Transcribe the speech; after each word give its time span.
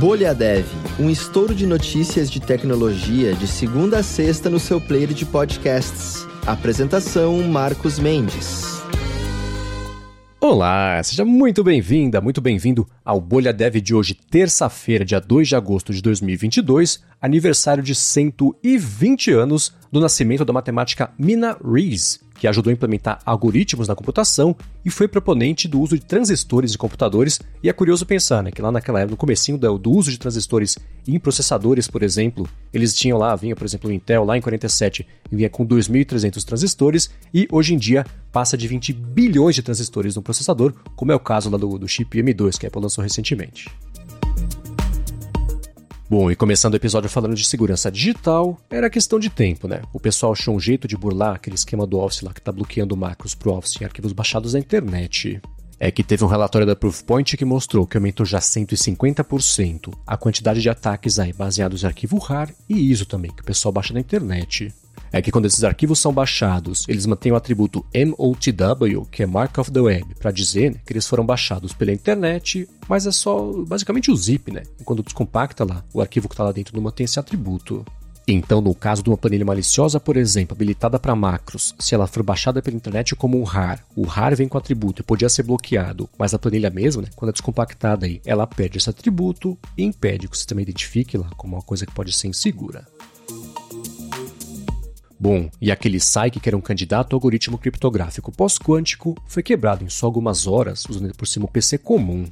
Bolha 0.00 0.34
Dev, 0.34 0.64
um 0.98 1.10
estouro 1.10 1.54
de 1.54 1.66
notícias 1.66 2.30
de 2.30 2.40
tecnologia 2.40 3.34
de 3.34 3.46
segunda 3.46 3.98
a 3.98 4.02
sexta 4.02 4.48
no 4.48 4.58
seu 4.58 4.80
player 4.80 5.12
de 5.12 5.26
podcasts. 5.26 6.26
Apresentação 6.46 7.42
Marcos 7.42 7.98
Mendes. 7.98 8.80
Olá, 10.40 11.02
seja 11.02 11.22
muito 11.22 11.62
bem-vinda, 11.62 12.18
muito 12.18 12.40
bem-vindo 12.40 12.88
ao 13.04 13.20
Bolha 13.20 13.52
Dev 13.52 13.76
de 13.76 13.94
hoje, 13.94 14.14
terça-feira, 14.14 15.04
dia 15.04 15.20
2 15.20 15.48
de 15.48 15.54
agosto 15.54 15.92
de 15.92 16.00
2022, 16.00 17.04
aniversário 17.20 17.82
de 17.82 17.94
120 17.94 19.32
anos 19.32 19.74
do 19.92 20.00
nascimento 20.00 20.46
da 20.46 20.52
matemática 20.54 21.12
Mina 21.18 21.58
Rees, 21.62 22.20
que 22.40 22.48
ajudou 22.48 22.70
a 22.70 22.72
implementar 22.72 23.20
algoritmos 23.26 23.86
na 23.86 23.94
computação 23.94 24.56
e 24.82 24.88
foi 24.88 25.06
proponente 25.06 25.68
do 25.68 25.78
uso 25.78 25.98
de 25.98 26.04
transistores 26.04 26.74
em 26.74 26.78
computadores. 26.78 27.38
E 27.62 27.68
é 27.68 27.72
curioso 27.72 28.06
pensar 28.06 28.42
né, 28.42 28.50
que 28.50 28.62
lá 28.62 28.72
naquela 28.72 28.98
época, 29.00 29.10
no 29.10 29.16
comecinho 29.18 29.58
do, 29.58 29.78
do 29.78 29.92
uso 29.92 30.10
de 30.10 30.18
transistores 30.18 30.78
em 31.06 31.18
processadores, 31.18 31.86
por 31.86 32.02
exemplo, 32.02 32.48
eles 32.72 32.94
tinham 32.94 33.18
lá, 33.18 33.36
vinha, 33.36 33.54
por 33.54 33.66
exemplo, 33.66 33.90
o 33.90 33.92
Intel 33.92 34.24
lá 34.24 34.38
em 34.38 34.40
47, 34.40 35.06
vinha 35.30 35.50
com 35.50 35.66
2.300 35.66 36.42
transistores 36.42 37.10
e 37.32 37.46
hoje 37.52 37.74
em 37.74 37.78
dia 37.78 38.06
passa 38.32 38.56
de 38.56 38.66
20 38.66 38.94
bilhões 38.94 39.54
de 39.54 39.62
transistores 39.62 40.16
no 40.16 40.22
processador, 40.22 40.72
como 40.96 41.12
é 41.12 41.14
o 41.14 41.20
caso 41.20 41.50
lá 41.50 41.58
do, 41.58 41.78
do 41.78 41.86
chip 41.86 42.18
M2 42.18 42.56
que 42.56 42.64
a 42.64 42.68
Apple 42.68 42.80
lançou 42.80 43.04
recentemente. 43.04 43.68
Bom, 46.10 46.28
e 46.28 46.34
começando 46.34 46.72
o 46.72 46.76
episódio 46.76 47.08
falando 47.08 47.36
de 47.36 47.44
segurança 47.44 47.88
digital, 47.88 48.58
era 48.68 48.90
questão 48.90 49.16
de 49.16 49.30
tempo, 49.30 49.68
né? 49.68 49.80
O 49.92 50.00
pessoal 50.00 50.32
achou 50.32 50.56
um 50.56 50.58
jeito 50.58 50.88
de 50.88 50.96
burlar 50.96 51.36
aquele 51.36 51.54
esquema 51.54 51.86
do 51.86 52.00
Office 52.00 52.22
lá 52.22 52.34
que 52.34 52.42
tá 52.42 52.50
bloqueando 52.50 52.96
macros 52.96 53.32
pro 53.32 53.52
Office 53.52 53.80
em 53.80 53.84
arquivos 53.84 54.12
baixados 54.12 54.54
da 54.54 54.58
internet. 54.58 55.40
É 55.78 55.88
que 55.88 56.02
teve 56.02 56.24
um 56.24 56.26
relatório 56.26 56.66
da 56.66 56.74
Proofpoint 56.74 57.36
que 57.36 57.44
mostrou 57.44 57.86
que 57.86 57.96
aumentou 57.96 58.26
já 58.26 58.40
150% 58.40 59.94
a 60.04 60.16
quantidade 60.16 60.60
de 60.60 60.68
ataques 60.68 61.20
aí 61.20 61.32
baseados 61.32 61.84
em 61.84 61.86
arquivo 61.86 62.18
RAR 62.18 62.52
e 62.68 62.90
ISO 62.90 63.06
também, 63.06 63.30
que 63.30 63.42
o 63.42 63.46
pessoal 63.46 63.70
baixa 63.70 63.94
na 63.94 64.00
internet 64.00 64.74
é 65.12 65.20
que 65.20 65.32
quando 65.32 65.46
esses 65.46 65.64
arquivos 65.64 65.98
são 65.98 66.12
baixados, 66.12 66.84
eles 66.88 67.06
mantêm 67.06 67.32
o 67.32 67.36
atributo 67.36 67.84
MOTW, 67.94 69.06
que 69.10 69.22
é 69.22 69.26
Mark 69.26 69.58
of 69.58 69.70
the 69.70 69.80
Web, 69.80 70.14
para 70.16 70.30
dizer 70.30 70.72
né, 70.72 70.80
que 70.84 70.92
eles 70.92 71.06
foram 71.06 71.26
baixados 71.26 71.72
pela 71.72 71.92
internet, 71.92 72.68
mas 72.88 73.06
é 73.06 73.12
só 73.12 73.52
basicamente 73.66 74.10
o 74.10 74.16
zip, 74.16 74.52
né? 74.52 74.62
Quando 74.84 75.02
descompacta 75.02 75.64
lá, 75.64 75.84
o 75.92 76.00
arquivo 76.00 76.28
que 76.28 76.34
está 76.34 76.44
lá 76.44 76.52
dentro 76.52 76.76
não 76.76 76.82
mantém 76.82 77.04
esse 77.04 77.18
atributo. 77.18 77.84
Então, 78.28 78.60
no 78.60 78.74
caso 78.74 79.02
de 79.02 79.10
uma 79.10 79.16
planilha 79.16 79.44
maliciosa, 79.44 79.98
por 79.98 80.16
exemplo, 80.16 80.54
habilitada 80.54 81.00
para 81.00 81.16
macros, 81.16 81.74
se 81.80 81.94
ela 81.96 82.06
for 82.06 82.22
baixada 82.22 82.62
pela 82.62 82.76
internet 82.76 83.16
como 83.16 83.40
um 83.40 83.42
RAR, 83.42 83.84
o 83.96 84.04
RAR 84.04 84.36
vem 84.36 84.46
com 84.46 84.56
atributo 84.56 85.02
e 85.02 85.04
podia 85.04 85.28
ser 85.28 85.42
bloqueado, 85.42 86.08
mas 86.16 86.32
a 86.32 86.38
planilha 86.38 86.70
mesmo, 86.70 87.02
né, 87.02 87.08
quando 87.16 87.30
é 87.30 87.32
descompactada 87.32 88.06
aí, 88.06 88.20
ela 88.24 88.46
perde 88.46 88.78
esse 88.78 88.88
atributo 88.88 89.58
e 89.76 89.82
impede 89.82 90.28
que 90.28 90.34
o 90.34 90.36
sistema 90.36 90.62
identifique 90.62 91.18
lá 91.18 91.28
como 91.36 91.56
uma 91.56 91.62
coisa 91.62 91.84
que 91.84 91.92
pode 91.92 92.12
ser 92.12 92.28
insegura. 92.28 92.86
Bom, 95.20 95.50
e 95.60 95.70
aquele 95.70 96.00
SAIC, 96.00 96.40
que 96.40 96.48
era 96.48 96.56
um 96.56 96.62
candidato 96.62 97.12
ao 97.12 97.18
algoritmo 97.18 97.58
criptográfico 97.58 98.32
pós-quântico, 98.32 99.14
foi 99.26 99.42
quebrado 99.42 99.84
em 99.84 99.88
só 99.90 100.06
algumas 100.06 100.46
horas, 100.46 100.86
usando 100.88 101.14
por 101.14 101.28
cima 101.28 101.44
o 101.44 101.50
PC 101.50 101.76
comum. 101.76 102.24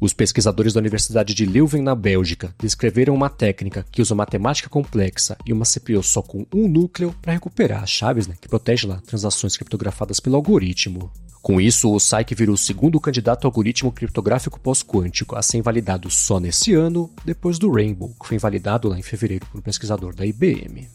Os 0.00 0.12
pesquisadores 0.12 0.72
da 0.72 0.78
Universidade 0.78 1.34
de 1.34 1.44
Leuven, 1.44 1.82
na 1.82 1.96
Bélgica, 1.96 2.54
descreveram 2.56 3.16
uma 3.16 3.28
técnica 3.28 3.84
que 3.90 4.00
usa 4.00 4.14
matemática 4.14 4.68
complexa 4.68 5.36
e 5.44 5.52
uma 5.52 5.64
CPU 5.64 6.00
só 6.04 6.22
com 6.22 6.46
um 6.54 6.68
núcleo 6.68 7.12
para 7.20 7.32
recuperar 7.32 7.82
as 7.82 7.90
chaves 7.90 8.28
né, 8.28 8.36
que 8.40 8.48
protege 8.48 8.86
lá 8.86 9.02
transações 9.04 9.56
criptografadas 9.56 10.20
pelo 10.20 10.36
algoritmo. 10.36 11.10
Com 11.42 11.60
isso, 11.60 11.92
o 11.92 11.98
SAIC 11.98 12.32
virou 12.32 12.54
o 12.54 12.58
segundo 12.58 13.00
candidato 13.00 13.44
ao 13.44 13.48
algoritmo 13.48 13.90
criptográfico 13.90 14.60
pós-quântico 14.60 15.34
a 15.34 15.42
ser 15.42 15.58
invalidado 15.58 16.08
só 16.10 16.38
nesse 16.38 16.74
ano, 16.74 17.10
depois 17.24 17.58
do 17.58 17.72
Rainbow, 17.72 18.14
que 18.20 18.28
foi 18.28 18.36
invalidado 18.36 18.88
lá 18.88 18.96
em 18.96 19.02
fevereiro 19.02 19.46
por 19.46 19.58
um 19.58 19.62
pesquisador 19.62 20.14
da 20.14 20.24
IBM. 20.24 20.88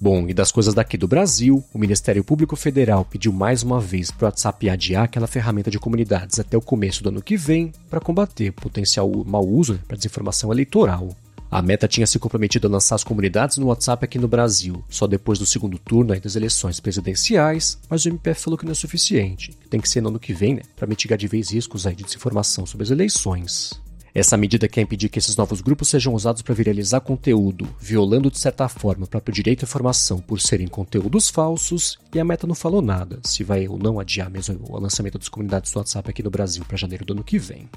Bom, 0.00 0.28
e 0.28 0.34
das 0.34 0.52
coisas 0.52 0.74
daqui 0.74 0.96
do 0.96 1.08
Brasil, 1.08 1.64
o 1.74 1.78
Ministério 1.78 2.22
Público 2.22 2.54
Federal 2.54 3.04
pediu 3.04 3.32
mais 3.32 3.64
uma 3.64 3.80
vez 3.80 4.12
para 4.12 4.26
o 4.26 4.28
WhatsApp 4.28 4.70
adiar 4.70 5.04
aquela 5.04 5.26
ferramenta 5.26 5.72
de 5.72 5.78
comunidades 5.78 6.38
até 6.38 6.56
o 6.56 6.60
começo 6.60 7.02
do 7.02 7.08
ano 7.08 7.20
que 7.20 7.36
vem 7.36 7.72
para 7.90 7.98
combater 7.98 8.52
potencial 8.52 9.10
mau 9.26 9.44
uso 9.44 9.72
né, 9.72 9.80
para 9.88 9.96
desinformação 9.96 10.52
eleitoral. 10.52 11.08
A 11.50 11.60
Meta 11.60 11.88
tinha 11.88 12.06
se 12.06 12.18
comprometido 12.18 12.68
a 12.68 12.70
lançar 12.70 12.94
as 12.94 13.02
comunidades 13.02 13.56
no 13.56 13.66
WhatsApp 13.66 14.04
aqui 14.04 14.18
no 14.18 14.28
Brasil, 14.28 14.84
só 14.88 15.06
depois 15.06 15.38
do 15.38 15.46
segundo 15.46 15.78
turno 15.78 16.14
das 16.20 16.36
eleições 16.36 16.78
presidenciais, 16.78 17.76
mas 17.88 18.04
o 18.04 18.08
MPF 18.08 18.42
falou 18.42 18.58
que 18.58 18.66
não 18.66 18.72
é 18.72 18.76
suficiente, 18.76 19.50
que 19.50 19.68
tem 19.68 19.80
que 19.80 19.88
ser 19.88 20.00
no 20.00 20.10
ano 20.10 20.20
que 20.20 20.32
vem, 20.32 20.54
né, 20.54 20.62
para 20.76 20.86
mitigar 20.86 21.18
de 21.18 21.26
vez 21.26 21.50
riscos 21.50 21.86
aí 21.86 21.96
de 21.96 22.04
desinformação 22.04 22.66
sobre 22.66 22.84
as 22.84 22.90
eleições. 22.90 23.80
Essa 24.14 24.36
medida 24.36 24.68
quer 24.68 24.80
impedir 24.80 25.08
que 25.08 25.18
esses 25.18 25.36
novos 25.36 25.60
grupos 25.60 25.88
sejam 25.88 26.14
usados 26.14 26.42
para 26.42 26.54
viralizar 26.54 27.00
conteúdo, 27.00 27.68
violando 27.78 28.30
de 28.30 28.38
certa 28.38 28.68
forma 28.68 29.04
o 29.04 29.08
próprio 29.08 29.34
direito 29.34 29.64
à 29.64 29.66
informação 29.66 30.20
por 30.20 30.40
serem 30.40 30.66
conteúdos 30.66 31.28
falsos, 31.28 31.98
e 32.14 32.18
a 32.18 32.24
Meta 32.24 32.46
não 32.46 32.54
falou 32.54 32.80
nada 32.80 33.20
se 33.22 33.44
vai 33.44 33.68
ou 33.68 33.78
não 33.78 34.00
adiar 34.00 34.30
mesmo 34.30 34.58
o 34.68 34.80
lançamento 34.80 35.18
das 35.18 35.28
comunidades 35.28 35.72
do 35.72 35.78
WhatsApp 35.78 36.10
aqui 36.10 36.22
no 36.22 36.30
Brasil 36.30 36.64
para 36.64 36.76
janeiro 36.76 37.04
do 37.04 37.12
ano 37.12 37.24
que 37.24 37.38
vem. 37.38 37.68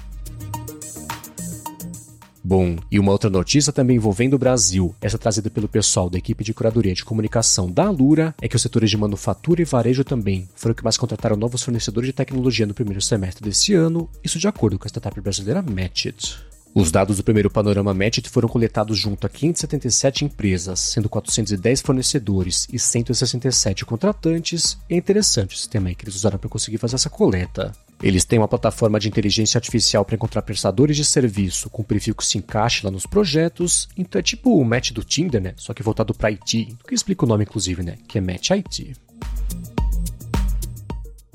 Bom, 2.44 2.76
e 2.90 2.98
uma 2.98 3.12
outra 3.12 3.30
notícia 3.30 3.72
também 3.72 3.96
envolvendo 3.96 4.34
o 4.34 4.38
Brasil, 4.38 4.94
essa 5.00 5.16
trazida 5.16 5.48
pelo 5.48 5.68
pessoal 5.68 6.10
da 6.10 6.18
equipe 6.18 6.42
de 6.42 6.52
curadoria 6.52 6.92
de 6.92 7.04
comunicação 7.04 7.70
da 7.70 7.86
Alura, 7.86 8.34
é 8.42 8.48
que 8.48 8.56
os 8.56 8.62
setores 8.62 8.90
de 8.90 8.96
manufatura 8.96 9.62
e 9.62 9.64
varejo 9.64 10.02
também 10.02 10.48
foram 10.54 10.74
que 10.74 10.82
mais 10.82 10.96
contrataram 10.96 11.36
novos 11.36 11.62
fornecedores 11.62 12.08
de 12.08 12.12
tecnologia 12.12 12.66
no 12.66 12.74
primeiro 12.74 13.00
semestre 13.00 13.44
desse 13.44 13.74
ano, 13.74 14.10
isso 14.24 14.40
de 14.40 14.48
acordo 14.48 14.78
com 14.78 14.86
a 14.86 14.88
startup 14.88 15.20
brasileira 15.20 15.62
Matchit. 15.62 16.36
Os 16.74 16.90
dados 16.90 17.18
do 17.18 17.22
primeiro 17.22 17.50
panorama 17.50 17.92
Matchit 17.92 18.30
foram 18.30 18.48
coletados 18.48 18.98
junto 18.98 19.26
a 19.26 19.30
577 19.30 20.24
empresas, 20.24 20.80
sendo 20.80 21.06
410 21.06 21.82
fornecedores 21.82 22.66
e 22.72 22.78
167 22.78 23.84
contratantes. 23.84 24.78
É 24.88 24.96
interessante 24.96 25.54
o 25.54 25.58
sistema 25.58 25.92
que 25.94 26.04
eles 26.04 26.16
usaram 26.16 26.38
para 26.38 26.48
conseguir 26.48 26.78
fazer 26.78 26.94
essa 26.94 27.10
coleta. 27.10 27.72
Eles 28.02 28.24
têm 28.24 28.38
uma 28.38 28.48
plataforma 28.48 28.98
de 28.98 29.08
inteligência 29.08 29.58
artificial 29.58 30.04
para 30.04 30.16
encontrar 30.16 30.42
prestadores 30.42 30.96
de 30.96 31.04
serviço 31.04 31.70
com 31.70 31.84
perfil 31.84 32.14
que 32.14 32.26
se 32.26 32.36
encaixe 32.36 32.84
lá 32.84 32.90
nos 32.90 33.06
projetos. 33.06 33.88
Então 33.96 34.18
é 34.18 34.22
tipo 34.22 34.58
o 34.58 34.64
match 34.64 34.90
do 34.90 35.04
Tinder, 35.04 35.40
né? 35.40 35.54
Só 35.56 35.72
que 35.72 35.82
voltado 35.82 36.12
para 36.12 36.30
IT, 36.30 36.76
que 36.86 36.94
explica 36.94 37.24
o 37.24 37.28
nome 37.28 37.44
inclusive, 37.44 37.82
né? 37.82 37.96
Que 38.08 38.18
é 38.18 38.20
Match 38.20 38.50
IT. 38.50 38.96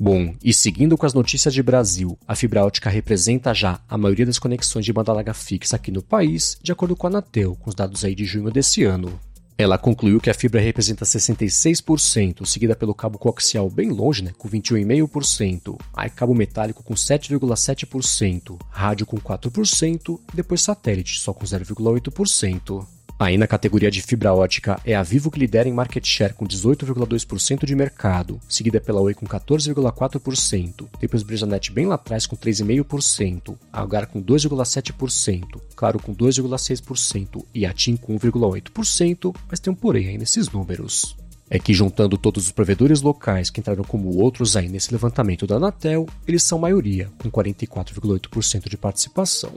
Bom, 0.00 0.32
e 0.44 0.54
seguindo 0.54 0.96
com 0.96 1.06
as 1.06 1.14
notícias 1.14 1.52
de 1.52 1.60
Brasil, 1.60 2.16
a 2.26 2.36
fibra 2.36 2.64
ótica 2.64 2.88
representa 2.88 3.52
já 3.52 3.80
a 3.88 3.98
maioria 3.98 4.24
das 4.24 4.38
conexões 4.38 4.84
de 4.84 4.92
banda 4.92 5.12
larga 5.12 5.34
fixa 5.34 5.74
aqui 5.74 5.90
no 5.90 6.02
país, 6.02 6.56
de 6.62 6.70
acordo 6.70 6.94
com 6.94 7.08
a 7.08 7.10
Anatel, 7.10 7.56
com 7.56 7.68
os 7.68 7.74
dados 7.74 8.04
aí 8.04 8.14
de 8.14 8.24
junho 8.24 8.48
desse 8.48 8.84
ano. 8.84 9.18
Ela 9.60 9.76
concluiu 9.76 10.20
que 10.20 10.30
a 10.30 10.34
fibra 10.34 10.60
representa 10.60 11.04
66%, 11.04 12.46
seguida 12.46 12.76
pelo 12.76 12.94
cabo 12.94 13.18
coaxial 13.18 13.68
bem 13.68 13.90
longe, 13.90 14.22
né, 14.22 14.30
com 14.38 14.48
21,5%, 14.48 15.76
aí 15.96 16.08
cabo 16.08 16.32
metálico 16.32 16.80
com 16.84 16.94
7,7%, 16.94 18.56
rádio 18.70 19.04
com 19.04 19.16
4% 19.16 20.20
e 20.32 20.36
depois 20.36 20.60
satélite 20.60 21.18
só 21.18 21.34
com 21.34 21.44
0,8%. 21.44 22.86
Aí 23.20 23.36
na 23.36 23.48
categoria 23.48 23.90
de 23.90 24.00
fibra 24.00 24.32
ótica 24.32 24.80
é 24.84 24.94
a 24.94 25.02
Vivo 25.02 25.28
que 25.28 25.40
lidera 25.40 25.68
em 25.68 25.72
market 25.72 26.06
share 26.06 26.34
com 26.34 26.46
18,2% 26.46 27.66
de 27.66 27.74
mercado, 27.74 28.38
seguida 28.48 28.80
pela 28.80 29.00
Oi 29.00 29.12
com 29.12 29.26
14,4%, 29.26 30.88
depois 31.00 31.24
Brisanet 31.24 31.72
bem 31.72 31.86
lá 31.86 31.96
atrás 31.96 32.26
com 32.26 32.36
3,5%, 32.36 33.56
a 33.72 33.80
Algar 33.80 34.06
com 34.06 34.22
2,7%, 34.22 35.60
Claro 35.74 36.00
com 36.00 36.14
2,6% 36.14 37.44
e 37.52 37.66
a 37.66 37.72
TIM 37.72 37.96
com 37.96 38.16
1,8%, 38.16 39.34
mas 39.50 39.58
tem 39.58 39.72
um 39.72 39.76
porém 39.76 40.08
aí 40.08 40.18
nesses 40.18 40.48
números. 40.48 41.16
É 41.50 41.58
que 41.58 41.74
juntando 41.74 42.16
todos 42.16 42.46
os 42.46 42.52
provedores 42.52 43.02
locais 43.02 43.50
que 43.50 43.58
entraram 43.58 43.82
como 43.82 44.16
outros 44.16 44.54
aí 44.54 44.68
nesse 44.68 44.92
levantamento 44.92 45.44
da 45.44 45.56
Anatel, 45.56 46.06
eles 46.26 46.44
são 46.44 46.58
maioria, 46.58 47.10
com 47.18 47.28
44,8% 47.28 48.68
de 48.68 48.76
participação. 48.76 49.54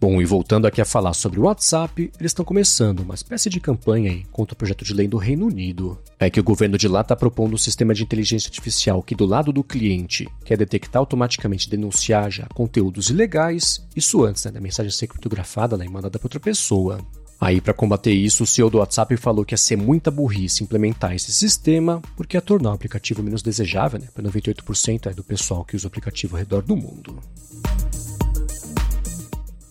Bom, 0.00 0.18
e 0.18 0.24
voltando 0.24 0.66
aqui 0.66 0.80
a 0.80 0.84
falar 0.86 1.12
sobre 1.12 1.38
o 1.38 1.42
WhatsApp, 1.42 2.10
eles 2.18 2.30
estão 2.30 2.42
começando 2.42 3.00
uma 3.00 3.14
espécie 3.14 3.50
de 3.50 3.60
campanha 3.60 4.22
contra 4.32 4.54
o 4.54 4.56
projeto 4.56 4.82
de 4.82 4.94
lei 4.94 5.06
do 5.06 5.18
Reino 5.18 5.46
Unido. 5.46 5.98
É 6.18 6.30
que 6.30 6.40
o 6.40 6.42
governo 6.42 6.78
de 6.78 6.88
lá 6.88 7.02
está 7.02 7.14
propondo 7.14 7.52
um 7.52 7.58
sistema 7.58 7.92
de 7.92 8.02
inteligência 8.02 8.48
artificial 8.48 9.02
que, 9.02 9.14
do 9.14 9.26
lado 9.26 9.52
do 9.52 9.62
cliente, 9.62 10.26
quer 10.42 10.56
detectar 10.56 11.00
automaticamente 11.00 11.68
denunciar 11.68 12.30
já 12.30 12.46
conteúdos 12.54 13.10
ilegais, 13.10 13.86
isso 13.94 14.24
antes 14.24 14.42
né, 14.46 14.50
da 14.50 14.58
mensagem 14.58 14.90
ser 14.90 15.06
criptografada 15.06 15.76
lá 15.76 15.84
e 15.84 15.88
mandada 15.90 16.18
para 16.18 16.24
outra 16.24 16.40
pessoa. 16.40 16.98
Aí, 17.38 17.60
para 17.60 17.74
combater 17.74 18.12
isso, 18.12 18.44
o 18.44 18.46
CEO 18.46 18.70
do 18.70 18.78
WhatsApp 18.78 19.14
falou 19.18 19.44
que 19.44 19.52
ia 19.52 19.58
ser 19.58 19.76
muita 19.76 20.10
burrice 20.10 20.64
implementar 20.64 21.14
esse 21.14 21.30
sistema, 21.30 22.00
porque 22.16 22.38
ia 22.38 22.40
tornar 22.40 22.70
o 22.70 22.74
aplicativo 22.74 23.22
menos 23.22 23.42
desejável 23.42 24.00
né, 24.00 24.08
para 24.14 24.24
98% 24.24 25.14
do 25.14 25.22
pessoal 25.22 25.62
que 25.62 25.76
usa 25.76 25.86
o 25.86 25.88
aplicativo 25.88 26.36
ao 26.36 26.38
redor 26.38 26.62
do 26.62 26.74
mundo. 26.74 27.20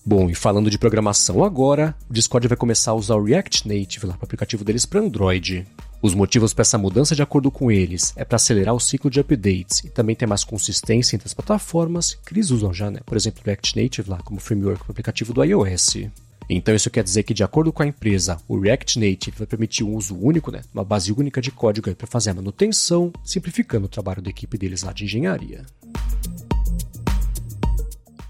Bom, 0.10 0.28
e 0.28 0.34
falando 0.34 0.72
de 0.72 0.80
programação 0.80 1.44
agora, 1.44 1.96
o 2.10 2.14
Discord 2.14 2.48
vai 2.48 2.58
começar 2.58 2.90
a 2.90 2.96
usar 2.96 3.14
o 3.14 3.24
React 3.24 3.68
Native 3.68 4.08
lá 4.08 4.14
para 4.14 4.24
o 4.24 4.26
aplicativo 4.26 4.64
deles 4.64 4.84
para 4.84 5.02
Android. 5.02 5.68
Os 6.02 6.16
motivos 6.16 6.52
para 6.52 6.64
essa 6.64 6.80
mudança, 6.80 7.16
de 7.16 7.22
acordo 7.22 7.52
com 7.52 7.72
eles, 7.72 8.12
é 8.16 8.26
para 8.26 8.38
acelerar 8.38 8.74
o 8.74 8.80
ciclo 8.80 9.12
de 9.12 9.20
updates 9.20 9.84
e 9.84 9.90
também 9.92 10.16
ter 10.16 10.26
mais 10.26 10.44
consistência 10.44 11.16
entre 11.16 11.28
as 11.28 11.36
plataformas 11.36 12.18
que 12.26 12.34
eles 12.34 12.50
usam 12.50 12.74
já, 12.74 12.90
né? 12.90 13.02
Por 13.06 13.16
exemplo, 13.16 13.44
o 13.44 13.46
React 13.46 13.80
Native 13.80 14.10
lá 14.10 14.18
como 14.24 14.40
framework 14.40 14.80
para 14.80 14.90
o 14.90 14.94
aplicativo 14.94 15.32
do 15.32 15.44
iOS. 15.44 15.98
Então 16.50 16.74
isso 16.74 16.90
quer 16.90 17.04
dizer 17.04 17.22
que, 17.22 17.32
de 17.32 17.44
acordo 17.44 17.72
com 17.72 17.84
a 17.84 17.88
empresa, 17.88 18.40
o 18.48 18.60
React 18.60 18.98
Native 18.98 19.38
vai 19.38 19.46
permitir 19.46 19.84
um 19.84 19.94
uso 19.94 20.18
único, 20.18 20.50
né, 20.50 20.62
uma 20.74 20.84
base 20.84 21.14
única 21.14 21.40
de 21.40 21.52
código 21.52 21.94
para 21.94 22.08
fazer 22.08 22.32
a 22.32 22.34
manutenção, 22.34 23.14
simplificando 23.24 23.86
o 23.86 23.90
trabalho 23.90 24.24
da 24.24 24.32
equipe 24.32 24.58
deles 24.58 24.82
lá 24.82 24.92
de 24.92 25.04
engenharia. 25.04 25.68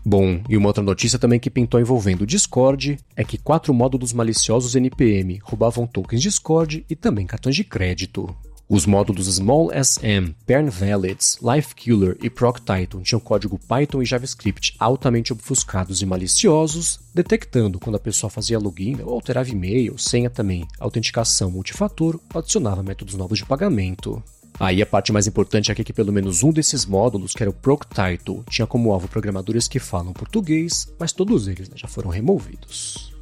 Bom, 0.09 0.41
e 0.49 0.57
uma 0.57 0.69
outra 0.69 0.81
notícia 0.81 1.19
também 1.19 1.39
que 1.39 1.51
pintou 1.51 1.79
envolvendo 1.79 2.23
o 2.23 2.25
Discord 2.25 2.97
é 3.15 3.23
que 3.23 3.37
quatro 3.37 3.71
módulos 3.71 4.11
maliciosos 4.11 4.75
NPM 4.75 5.39
roubavam 5.43 5.85
tokens 5.85 6.19
Discord 6.19 6.83
e 6.89 6.95
também 6.95 7.27
cartões 7.27 7.55
de 7.55 7.63
crédito. 7.63 8.35
Os 8.67 8.87
módulos 8.87 9.27
Small 9.27 9.69
SM, 9.71 10.33
Pern 10.47 10.67
Valids, 10.71 11.37
Life 11.43 11.75
Killer 11.75 12.17
e 12.23 12.27
Proc 12.27 12.57
Titan 12.57 13.03
tinham 13.03 13.19
código 13.19 13.59
Python 13.59 14.01
e 14.01 14.05
JavaScript 14.05 14.75
altamente 14.79 15.31
obfuscados 15.31 16.01
e 16.01 16.07
maliciosos, 16.07 16.99
detectando 17.13 17.79
quando 17.79 17.97
a 17.97 17.99
pessoa 17.99 18.31
fazia 18.31 18.57
login 18.57 18.97
ou 19.03 19.13
alterava 19.13 19.51
e-mail, 19.51 19.95
senha 19.99 20.31
também, 20.31 20.67
autenticação 20.79 21.51
multifator 21.51 22.19
ou 22.33 22.39
adicionava 22.39 22.81
métodos 22.81 23.13
novos 23.13 23.37
de 23.37 23.45
pagamento. 23.45 24.23
Aí 24.59 24.81
a 24.81 24.85
parte 24.85 25.13
mais 25.13 25.25
importante 25.25 25.71
é 25.71 25.75
que 25.75 25.93
pelo 25.93 26.11
menos 26.11 26.43
um 26.43 26.51
desses 26.51 26.85
módulos, 26.85 27.33
que 27.33 27.41
era 27.41 27.49
o 27.49 27.53
Proc 27.53 27.85
Title, 27.85 28.43
tinha 28.49 28.67
como 28.67 28.91
alvo 28.91 29.07
programadores 29.07 29.69
que 29.69 29.79
falam 29.79 30.11
português, 30.11 30.93
mas 30.99 31.13
todos 31.13 31.47
eles 31.47 31.69
né, 31.69 31.75
já 31.77 31.87
foram 31.87 32.09
removidos. 32.09 33.13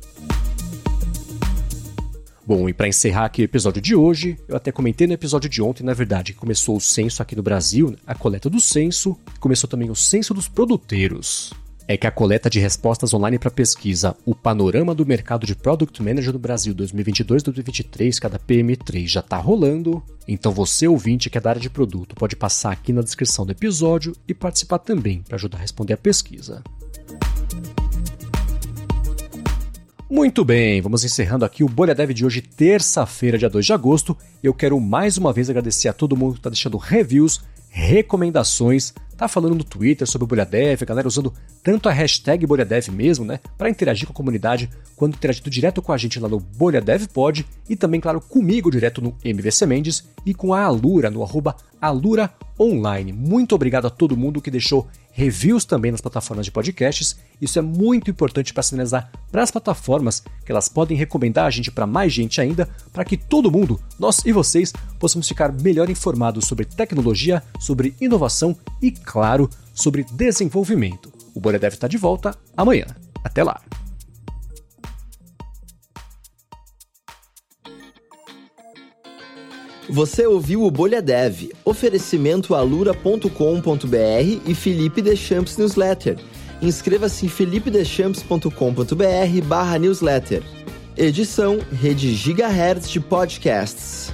Bom, 2.43 2.67
e 2.67 2.73
para 2.73 2.87
encerrar 2.87 3.25
aqui 3.25 3.41
o 3.41 3.43
episódio 3.43 3.81
de 3.81 3.93
hoje, 3.93 4.35
eu 4.47 4.55
até 4.55 4.71
comentei 4.71 5.05
no 5.05 5.13
episódio 5.13 5.49
de 5.49 5.61
ontem, 5.61 5.83
na 5.83 5.93
verdade, 5.93 6.33
que 6.33 6.39
começou 6.39 6.77
o 6.77 6.81
censo 6.81 7.21
aqui 7.21 7.35
no 7.35 7.43
Brasil, 7.43 7.95
a 8.07 8.15
coleta 8.15 8.49
do 8.49 8.59
censo, 8.59 9.15
começou 9.39 9.69
também 9.69 9.91
o 9.91 9.95
censo 9.95 10.33
dos 10.33 10.47
produteiros. 10.47 11.53
É 11.89 11.95
que 11.95 12.05
a 12.05 12.11
coleta 12.11 12.49
de 12.49 12.59
respostas 12.59 13.13
online 13.13 13.39
para 13.39 13.49
pesquisa 13.49 14.13
O 14.25 14.35
Panorama 14.35 14.93
do 14.93 15.05
Mercado 15.05 15.47
de 15.47 15.55
Product 15.55 16.03
Manager 16.03 16.33
no 16.33 16.39
Brasil 16.39 16.75
2022-2023, 16.75 18.19
cada 18.19 18.37
PM3 18.37 19.07
já 19.07 19.21
está 19.21 19.37
rolando. 19.37 20.03
Então 20.27 20.51
você, 20.51 20.85
ouvinte 20.85 21.29
que 21.29 21.37
é 21.37 21.41
da 21.41 21.51
área 21.51 21.61
de 21.61 21.69
produto, 21.69 22.13
pode 22.13 22.35
passar 22.35 22.73
aqui 22.73 22.91
na 22.91 23.01
descrição 23.01 23.45
do 23.45 23.53
episódio 23.53 24.13
e 24.27 24.33
participar 24.33 24.79
também 24.79 25.21
para 25.21 25.35
ajudar 25.37 25.59
a 25.59 25.61
responder 25.61 25.93
a 25.93 25.97
pesquisa. 25.97 26.61
Muito 30.09 30.43
bem, 30.43 30.81
vamos 30.81 31.05
encerrando 31.05 31.45
aqui 31.45 31.63
o 31.63 31.69
Bolha 31.69 31.95
Dev 31.95 32.11
de 32.11 32.25
hoje, 32.25 32.41
terça-feira, 32.41 33.37
dia 33.37 33.49
2 33.49 33.65
de 33.65 33.71
agosto. 33.71 34.17
Eu 34.43 34.53
quero 34.53 34.77
mais 34.81 35.17
uma 35.17 35.31
vez 35.31 35.49
agradecer 35.49 35.87
a 35.87 35.93
todo 35.93 36.17
mundo 36.17 36.33
que 36.33 36.39
está 36.39 36.49
deixando 36.49 36.77
reviews, 36.77 37.41
recomendações, 37.77 38.91
tá 39.15 39.27
falando 39.27 39.53
no 39.53 39.63
Twitter 39.63 40.07
sobre 40.07 40.25
o 40.25 40.27
Bolha 40.27 40.45
Dev, 40.45 40.81
a 40.81 40.85
galera 40.85 41.07
usando 41.07 41.31
tanto 41.63 41.87
a 41.87 41.91
hashtag 41.91 42.43
Bolha 42.47 42.65
Dev 42.65 42.89
mesmo, 42.89 43.23
né, 43.23 43.39
para 43.55 43.69
interagir 43.69 44.07
com 44.07 44.13
a 44.13 44.15
comunidade, 44.15 44.67
quanto 44.95 45.15
interagindo 45.15 45.49
direto 45.49 45.79
com 45.79 45.93
a 45.93 45.97
gente 45.97 46.19
lá 46.19 46.27
no 46.27 46.39
Bolha 46.39 46.81
Dev 46.81 47.05
Pod 47.13 47.45
e 47.69 47.75
também, 47.75 48.01
claro, 48.01 48.19
comigo 48.19 48.71
direto 48.71 48.99
no 48.99 49.15
MVC 49.23 49.67
Mendes 49.67 50.09
e 50.25 50.33
com 50.33 50.55
a 50.55 50.63
Alura 50.63 51.11
no 51.11 51.21
arroba 51.21 51.55
Alura 51.79 52.33
Online. 52.59 53.13
Muito 53.13 53.53
obrigado 53.53 53.85
a 53.85 53.91
todo 53.91 54.17
mundo 54.17 54.41
que 54.41 54.49
deixou 54.49 54.87
reviews 55.17 55.65
também 55.65 55.91
nas 55.91 55.99
plataformas 55.99 56.45
de 56.45 56.51
podcasts. 56.51 57.17
Isso 57.41 57.57
é 57.57 57.61
muito 57.61 58.11
importante 58.11 58.53
para 58.53 58.61
sinalizar 58.61 59.11
para 59.31 59.41
as 59.41 59.49
plataformas 59.49 60.23
que 60.45 60.51
elas 60.51 60.69
podem 60.69 60.95
recomendar 60.95 61.47
a 61.47 61.49
gente 61.49 61.71
para 61.71 61.87
mais 61.87 62.13
gente 62.13 62.39
ainda, 62.39 62.69
para 62.93 63.03
que 63.03 63.17
todo 63.17 63.51
mundo, 63.51 63.79
nós 63.99 64.23
e 64.23 64.31
vocês, 64.31 64.71
possamos 64.99 65.27
ficar 65.27 65.51
melhor 65.51 65.89
informados 65.89 66.45
sobre 66.45 66.65
tecnologia, 66.65 67.41
sobre 67.59 67.95
inovação 67.99 68.55
e, 68.79 68.91
claro, 68.91 69.49
sobre 69.73 70.03
desenvolvimento. 70.03 71.11
O 71.33 71.39
Bolha 71.39 71.57
deve 71.57 71.75
estar 71.75 71.87
de 71.87 71.97
volta 71.97 72.37
amanhã. 72.55 72.85
Até 73.23 73.43
lá! 73.43 73.59
Você 79.89 80.27
ouviu 80.27 80.63
o 80.63 80.71
Bolha 80.71 81.01
Dev, 81.01 81.51
oferecimento 81.63 82.53
alura.com.br 82.53 84.41
e 84.45 84.53
Felipe 84.53 85.01
Deschamps 85.01 85.55
Newsletter. 85.57 86.17
Inscreva-se 86.61 87.25
em 87.25 87.29
felipedechamps.com.br 87.29 89.45
barra 89.45 89.79
newsletter. 89.79 90.43
Edição 90.97 91.59
Rede 91.71 92.13
Gigahertz 92.13 92.89
de 92.89 92.99
Podcasts. 92.99 94.11